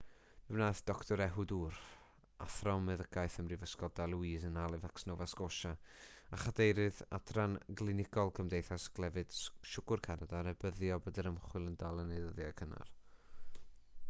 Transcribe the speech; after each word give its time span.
fe 0.45 0.53
wnaeth 0.53 0.79
dr 0.85 1.21
ehud 1.23 1.51
ur 1.55 1.75
athro 2.45 2.71
meddygaeth 2.85 3.33
ym 3.41 3.45
mhrifysgol 3.49 3.91
dalhousie 3.99 4.47
yn 4.47 4.55
halifax 4.61 5.03
nova 5.11 5.27
scotia 5.33 5.73
a 6.37 6.39
chadeirydd 6.45 7.01
adran 7.19 7.55
glinigol 7.81 8.33
cymdeithas 8.39 8.87
clefyd 9.01 9.37
siwgr 9.41 10.03
canada 10.09 10.39
rybuddio 10.49 10.97
bod 11.09 11.21
yr 11.25 11.29
ymchwil 11.33 11.69
yn 11.73 11.77
dal 11.85 12.01
yn 12.07 12.15
ei 12.17 12.23
ddyddiau 12.25 12.57
cynnar 12.63 12.95